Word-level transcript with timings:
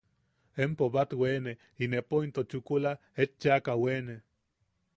Empo 0.63 0.85
bat 0.95 1.11
weene 1.19 1.51
inepo 1.83 2.15
into 2.25 2.41
chukula 2.51 2.91
et 3.21 3.31
chaʼaka 3.41 3.73
weene. 3.83 4.15